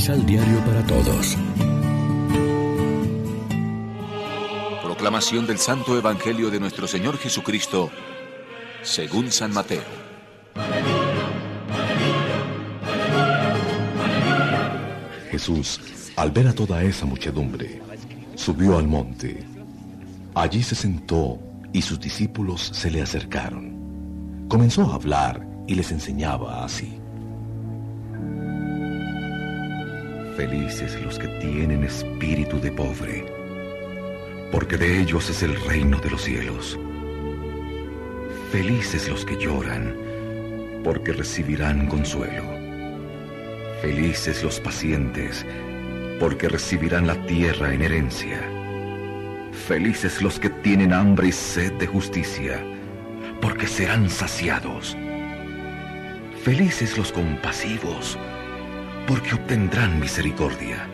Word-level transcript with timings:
Misal 0.00 0.24
Diario 0.24 0.64
para 0.64 0.82
Todos. 0.86 1.36
Proclamación 4.82 5.46
del 5.46 5.58
Santo 5.58 5.94
Evangelio 5.98 6.50
de 6.50 6.58
nuestro 6.58 6.86
Señor 6.86 7.18
Jesucristo, 7.18 7.90
según 8.80 9.30
San 9.30 9.52
Mateo. 9.52 9.82
Jesús, 15.30 15.78
al 16.16 16.30
ver 16.30 16.48
a 16.48 16.54
toda 16.54 16.82
esa 16.82 17.04
muchedumbre, 17.04 17.82
subió 18.36 18.78
al 18.78 18.88
monte. 18.88 19.44
Allí 20.34 20.62
se 20.62 20.76
sentó 20.76 21.38
y 21.74 21.82
sus 21.82 22.00
discípulos 22.00 22.70
se 22.72 22.90
le 22.90 23.02
acercaron. 23.02 24.46
Comenzó 24.48 24.90
a 24.90 24.94
hablar 24.94 25.46
y 25.66 25.74
les 25.74 25.92
enseñaba 25.92 26.64
así. 26.64 26.99
Felices 30.36 31.00
los 31.02 31.18
que 31.18 31.28
tienen 31.40 31.84
espíritu 31.84 32.60
de 32.60 32.70
pobre, 32.70 33.26
porque 34.52 34.76
de 34.76 35.00
ellos 35.00 35.28
es 35.28 35.42
el 35.42 35.60
reino 35.62 35.98
de 35.98 36.10
los 36.10 36.22
cielos. 36.22 36.78
Felices 38.52 39.08
los 39.08 39.24
que 39.24 39.36
lloran, 39.36 39.96
porque 40.84 41.12
recibirán 41.12 41.86
consuelo. 41.88 42.44
Felices 43.82 44.42
los 44.42 44.60
pacientes, 44.60 45.44
porque 46.18 46.48
recibirán 46.48 47.06
la 47.06 47.26
tierra 47.26 47.74
en 47.74 47.82
herencia. 47.82 48.40
Felices 49.66 50.22
los 50.22 50.38
que 50.38 50.48
tienen 50.48 50.92
hambre 50.92 51.28
y 51.28 51.32
sed 51.32 51.72
de 51.74 51.86
justicia, 51.86 52.64
porque 53.40 53.66
serán 53.66 54.08
saciados. 54.08 54.96
Felices 56.44 56.96
los 56.96 57.12
compasivos, 57.12 58.18
porque 59.10 59.34
obtendrán 59.34 59.98
misericordia. 59.98 60.86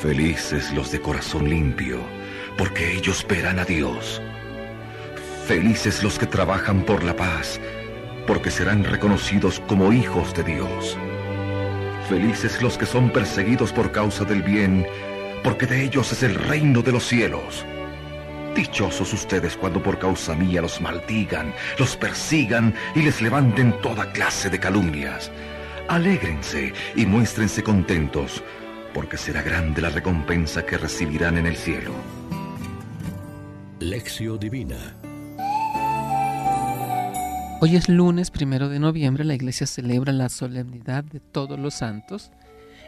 Felices 0.00 0.72
los 0.72 0.92
de 0.92 1.00
corazón 1.00 1.50
limpio, 1.50 1.98
porque 2.56 2.92
ellos 2.92 3.26
verán 3.28 3.58
a 3.58 3.64
Dios. 3.64 4.22
Felices 5.48 6.04
los 6.04 6.16
que 6.16 6.26
trabajan 6.26 6.84
por 6.84 7.02
la 7.02 7.16
paz, 7.16 7.60
porque 8.24 8.52
serán 8.52 8.84
reconocidos 8.84 9.60
como 9.66 9.92
hijos 9.92 10.32
de 10.32 10.44
Dios. 10.44 10.96
Felices 12.08 12.62
los 12.62 12.78
que 12.78 12.86
son 12.86 13.10
perseguidos 13.10 13.72
por 13.72 13.90
causa 13.90 14.24
del 14.24 14.44
bien, 14.44 14.86
porque 15.42 15.66
de 15.66 15.82
ellos 15.82 16.12
es 16.12 16.22
el 16.22 16.36
reino 16.36 16.82
de 16.82 16.92
los 16.92 17.02
cielos. 17.02 17.66
Dichosos 18.54 19.12
ustedes 19.12 19.56
cuando 19.56 19.82
por 19.82 19.98
causa 19.98 20.36
mía 20.36 20.62
los 20.62 20.80
maldigan, 20.80 21.52
los 21.80 21.96
persigan 21.96 22.72
y 22.94 23.02
les 23.02 23.20
levanten 23.20 23.72
toda 23.82 24.12
clase 24.12 24.48
de 24.50 24.60
calumnias. 24.60 25.32
Alégrense 25.90 26.72
y 26.94 27.04
muéstrense 27.04 27.64
contentos, 27.64 28.44
porque 28.94 29.16
será 29.16 29.42
grande 29.42 29.82
la 29.82 29.90
recompensa 29.90 30.64
que 30.64 30.78
recibirán 30.78 31.36
en 31.36 31.46
el 31.46 31.56
cielo. 31.56 31.90
Lección 33.80 34.38
Divina 34.38 34.94
Hoy 37.60 37.74
es 37.74 37.88
lunes 37.88 38.30
primero 38.30 38.68
de 38.68 38.78
noviembre, 38.78 39.24
la 39.24 39.34
iglesia 39.34 39.66
celebra 39.66 40.12
la 40.12 40.28
solemnidad 40.28 41.02
de 41.02 41.18
todos 41.18 41.58
los 41.58 41.74
santos 41.74 42.30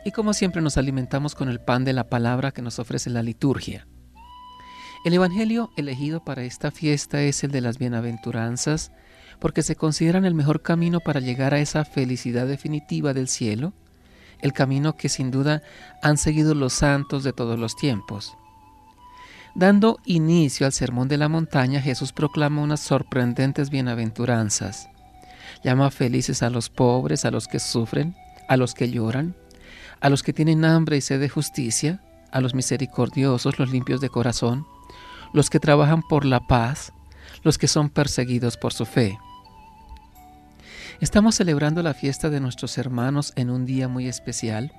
y 0.04 0.12
como 0.12 0.32
siempre 0.32 0.62
nos 0.62 0.78
alimentamos 0.78 1.34
con 1.34 1.48
el 1.48 1.58
pan 1.58 1.82
de 1.84 1.94
la 1.94 2.08
palabra 2.08 2.52
que 2.52 2.62
nos 2.62 2.78
ofrece 2.78 3.10
la 3.10 3.24
liturgia. 3.24 3.88
El 5.04 5.14
Evangelio 5.14 5.72
elegido 5.76 6.24
para 6.24 6.44
esta 6.44 6.70
fiesta 6.70 7.20
es 7.22 7.42
el 7.42 7.50
de 7.50 7.62
las 7.62 7.78
bienaventuranzas 7.78 8.92
porque 9.42 9.64
se 9.64 9.74
consideran 9.74 10.24
el 10.24 10.36
mejor 10.36 10.62
camino 10.62 11.00
para 11.00 11.18
llegar 11.18 11.52
a 11.52 11.58
esa 11.58 11.84
felicidad 11.84 12.46
definitiva 12.46 13.12
del 13.12 13.26
cielo, 13.26 13.72
el 14.40 14.52
camino 14.52 14.96
que 14.96 15.08
sin 15.08 15.32
duda 15.32 15.62
han 16.00 16.16
seguido 16.16 16.54
los 16.54 16.74
santos 16.74 17.24
de 17.24 17.32
todos 17.32 17.58
los 17.58 17.74
tiempos. 17.74 18.36
Dando 19.56 19.98
inicio 20.04 20.64
al 20.64 20.72
Sermón 20.72 21.08
de 21.08 21.16
la 21.16 21.28
Montaña, 21.28 21.80
Jesús 21.80 22.12
proclama 22.12 22.62
unas 22.62 22.78
sorprendentes 22.78 23.68
bienaventuranzas. 23.68 24.88
Llama 25.64 25.90
felices 25.90 26.44
a 26.44 26.48
los 26.48 26.70
pobres, 26.70 27.24
a 27.24 27.32
los 27.32 27.48
que 27.48 27.58
sufren, 27.58 28.14
a 28.48 28.56
los 28.56 28.74
que 28.74 28.92
lloran, 28.92 29.34
a 30.00 30.08
los 30.08 30.22
que 30.22 30.32
tienen 30.32 30.64
hambre 30.64 30.98
y 30.98 31.00
sed 31.00 31.18
de 31.18 31.28
justicia, 31.28 32.00
a 32.30 32.40
los 32.40 32.54
misericordiosos, 32.54 33.58
los 33.58 33.72
limpios 33.72 34.00
de 34.00 34.08
corazón, 34.08 34.68
los 35.32 35.50
que 35.50 35.58
trabajan 35.58 36.02
por 36.02 36.24
la 36.24 36.38
paz, 36.46 36.92
los 37.42 37.58
que 37.58 37.66
son 37.66 37.90
perseguidos 37.90 38.56
por 38.56 38.72
su 38.72 38.86
fe. 38.86 39.18
Estamos 41.00 41.34
celebrando 41.34 41.82
la 41.82 41.94
fiesta 41.94 42.30
de 42.30 42.40
nuestros 42.40 42.78
hermanos 42.78 43.32
en 43.36 43.50
un 43.50 43.66
día 43.66 43.88
muy 43.88 44.06
especial, 44.08 44.72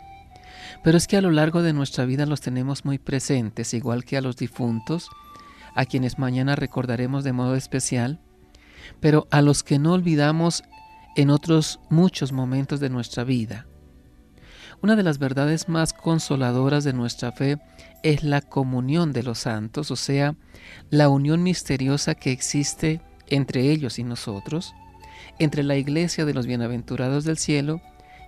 pero 0.84 0.98
es 0.98 1.08
que 1.08 1.18
a 1.18 1.22
lo 1.22 1.32
largo 1.32 1.62
de 1.62 1.74
nuestra 1.74 2.06
vida 2.06 2.26
los 2.26 2.42
tenemos 2.42 2.86
muy 2.86 2.98
presentes, 2.98 3.74
igual 3.74 4.06
que 4.06 4.18
a 4.18 4.22
los 4.22 4.38
difuntos, 4.38 5.10
a 5.76 5.86
quienes 5.86 6.20
mañana 6.20 6.56
recordaremos 6.56 7.24
de 7.24 7.34
modo 7.34 7.56
especial, 7.56 8.20
pero 9.00 9.28
a 9.32 9.42
los 9.42 9.64
que 9.64 9.80
no 9.80 9.94
olvidamos 9.94 10.64
en 11.16 11.30
otros 11.30 11.80
muchos 11.90 12.32
momentos 12.32 12.80
de 12.80 12.90
nuestra 12.90 13.24
vida. 13.24 13.66
Una 14.82 14.96
de 14.96 15.04
las 15.04 15.18
verdades 15.18 15.70
más 15.70 15.94
consoladoras 15.94 16.84
de 16.84 16.94
nuestra 16.94 17.32
fe 17.32 17.58
es 18.04 18.24
la 18.24 18.42
comunión 18.42 19.14
de 19.14 19.24
los 19.24 19.40
santos, 19.40 19.92
o 19.92 19.96
sea, 19.96 20.36
la 20.90 21.10
unión 21.10 21.42
misteriosa 21.42 22.16
que 22.16 22.32
existe 22.32 23.02
entre 23.28 23.72
ellos 23.72 23.98
y 24.00 24.04
nosotros, 24.04 24.74
entre 25.40 25.64
la 25.64 25.76
iglesia 25.76 26.26
de 26.26 26.34
los 26.34 26.48
bienaventurados 26.48 27.24
del 27.24 27.38
cielo 27.38 27.82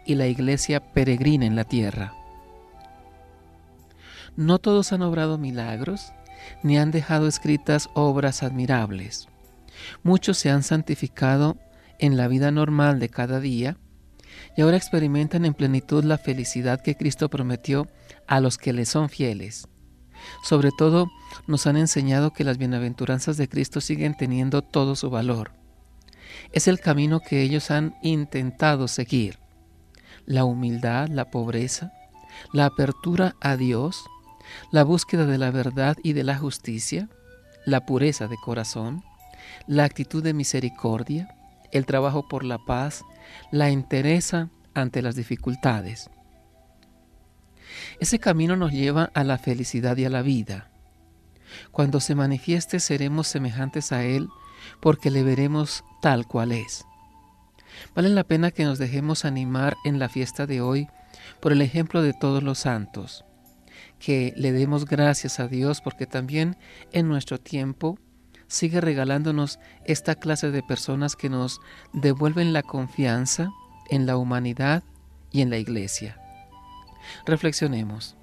y 0.06 0.16
la 0.16 0.28
iglesia 0.28 0.94
peregrina 0.94 1.46
en 1.46 1.56
la 1.56 1.64
tierra. 1.64 2.14
No 4.36 4.60
todos 4.60 4.92
han 4.92 5.02
obrado 5.02 5.38
milagros, 5.38 6.14
ni 6.62 6.78
han 6.78 6.92
dejado 6.92 7.28
escritas 7.28 7.90
obras 7.94 8.44
admirables. 8.44 9.28
Muchos 10.04 10.38
se 10.38 10.50
han 10.50 10.64
santificado 10.64 11.58
en 12.00 12.18
la 12.18 12.28
vida 12.28 12.52
normal 12.52 13.00
de 13.00 13.10
cada 13.10 13.40
día 13.40 13.78
y 14.58 14.62
ahora 14.62 14.78
experimentan 14.78 15.46
en 15.46 15.54
plenitud 15.54 16.04
la 16.04 16.18
felicidad 16.18 16.82
que 16.82 16.96
Cristo 16.96 17.30
prometió 17.30 17.88
a 18.28 18.40
los 18.40 18.58
que 18.58 18.74
le 18.74 18.86
son 18.86 19.10
fieles. 19.10 19.68
Sobre 20.44 20.72
todo, 20.78 21.08
nos 21.48 21.68
han 21.68 21.78
enseñado 21.78 22.34
que 22.34 22.44
las 22.44 22.58
bienaventuranzas 22.58 23.38
de 23.38 23.48
Cristo 23.48 23.82
siguen 23.82 24.16
teniendo 24.18 24.62
todo 24.62 24.96
su 24.96 25.10
valor. 25.10 25.52
Es 26.52 26.68
el 26.68 26.80
camino 26.80 27.20
que 27.20 27.42
ellos 27.42 27.72
han 27.72 27.96
intentado 28.02 28.88
seguir. 28.88 29.40
La 30.26 30.44
humildad, 30.46 31.08
la 31.10 31.30
pobreza, 31.30 31.92
la 32.54 32.66
apertura 32.66 33.36
a 33.42 33.58
Dios, 33.58 34.06
la 34.72 34.84
búsqueda 34.84 35.26
de 35.26 35.38
la 35.38 35.52
verdad 35.52 35.98
y 36.04 36.14
de 36.14 36.24
la 36.24 36.38
justicia, 36.38 37.10
la 37.66 37.86
pureza 37.86 38.28
de 38.28 38.38
corazón, 38.38 39.04
la 39.68 39.84
actitud 39.84 40.24
de 40.24 40.34
misericordia, 40.34 41.36
el 41.72 41.86
trabajo 41.86 42.28
por 42.28 42.44
la 42.44 42.58
paz, 42.58 43.04
la 43.52 43.70
entereza 43.70 44.50
ante 44.74 45.02
las 45.02 45.16
dificultades. 45.16 46.10
Ese 48.00 48.20
camino 48.20 48.56
nos 48.56 48.72
lleva 48.72 49.12
a 49.14 49.24
la 49.24 49.38
felicidad 49.38 49.98
y 49.98 50.06
a 50.06 50.10
la 50.10 50.22
vida. 50.22 50.70
Cuando 51.72 52.00
se 52.00 52.16
manifieste 52.16 52.80
seremos 52.80 53.28
semejantes 53.28 53.92
a 53.92 54.04
Él 54.04 54.30
porque 54.80 55.12
le 55.12 55.24
veremos 55.24 55.84
tal 56.02 56.28
cual 56.28 56.52
es. 56.52 56.86
Vale 57.94 58.10
la 58.10 58.24
pena 58.24 58.52
que 58.52 58.64
nos 58.64 58.80
dejemos 58.80 59.26
animar 59.26 59.76
en 59.86 60.00
la 60.00 60.10
fiesta 60.10 60.46
de 60.46 60.62
hoy 60.62 60.88
por 61.42 61.52
el 61.52 61.62
ejemplo 61.62 62.02
de 62.02 62.14
todos 62.14 62.44
los 62.44 62.60
santos 62.60 63.26
que 64.00 64.34
le 64.36 64.52
demos 64.52 64.86
gracias 64.86 65.40
a 65.40 65.48
Dios 65.48 65.82
porque 65.82 66.06
también 66.06 66.58
en 66.92 67.08
nuestro 67.08 67.40
tiempo 67.40 67.98
sigue 68.48 68.82
regalándonos 68.82 69.60
esta 69.86 70.16
clase 70.16 70.52
de 70.52 70.64
personas 70.64 71.16
que 71.16 71.30
nos 71.30 71.60
devuelven 71.94 72.54
la 72.54 72.64
confianza 72.64 73.50
en 73.90 74.06
la 74.06 74.18
humanidad 74.18 74.84
y 75.32 75.42
en 75.42 75.50
la 75.50 75.58
iglesia. 75.58 76.20
Reflexionemos. 77.26 78.16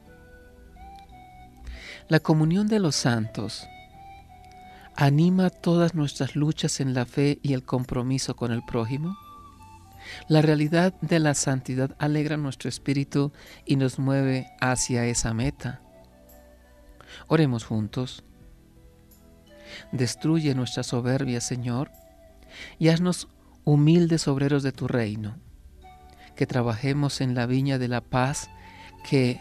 La 2.09 2.21
comunión 2.21 2.69
de 2.69 2.79
los 2.79 2.97
santos 2.97 3.67
anima 4.97 5.51
todas 5.51 5.95
nuestras 5.95 6.37
luchas 6.37 6.81
en 6.81 6.95
la 6.95 7.07
fe 7.07 7.39
y 7.43 7.53
el 7.55 7.65
compromiso 7.65 8.37
con 8.37 8.53
el 8.53 8.63
prójimo. 8.65 9.17
La 10.29 10.43
realidad 10.43 10.95
de 11.01 11.19
la 11.19 11.35
santidad 11.35 11.95
alegra 11.99 12.37
nuestro 12.37 12.69
espíritu 12.69 13.33
y 13.65 13.77
nos 13.77 13.99
mueve 13.99 14.49
hacia 14.61 15.07
esa 15.07 15.33
meta. 15.33 15.81
Oremos 17.29 17.65
juntos. 17.65 18.25
Destruye 19.93 20.55
nuestra 20.55 20.83
soberbia, 20.83 21.41
Señor, 21.41 21.91
y 22.79 22.89
haznos 22.89 23.29
humildes 23.65 24.29
obreros 24.29 24.63
de 24.63 24.73
tu 24.73 24.89
reino, 24.89 25.37
que 26.37 26.47
trabajemos 26.47 27.21
en 27.21 27.35
la 27.35 27.47
viña 27.47 27.79
de 27.79 27.89
la 27.89 28.01
paz, 28.01 28.51
que 29.09 29.41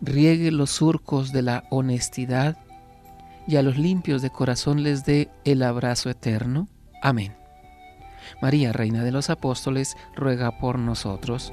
riegue 0.00 0.50
los 0.50 0.70
surcos 0.70 1.32
de 1.32 1.42
la 1.42 1.64
honestidad 1.70 2.63
y 3.46 3.56
a 3.56 3.62
los 3.62 3.76
limpios 3.76 4.22
de 4.22 4.30
corazón 4.30 4.82
les 4.82 5.04
dé 5.04 5.30
el 5.44 5.62
abrazo 5.62 6.10
eterno. 6.10 6.68
Amén. 7.02 7.36
María, 8.40 8.72
Reina 8.72 9.04
de 9.04 9.12
los 9.12 9.30
Apóstoles, 9.30 9.96
ruega 10.14 10.58
por 10.58 10.78
nosotros. 10.78 11.52